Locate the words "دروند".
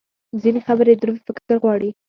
0.95-1.23